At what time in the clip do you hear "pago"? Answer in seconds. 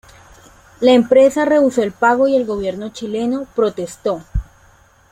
1.91-2.27